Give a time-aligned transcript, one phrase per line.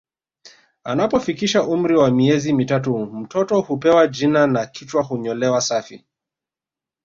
[0.83, 6.05] Anapofikisha umri wa miezi mitatu mtoto hupewa jina na kichwa hunyolewa safi